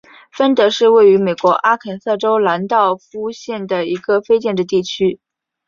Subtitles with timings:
[0.31, 5.19] 芬德是位于美国阿肯色州兰道夫县的一个非建制地区。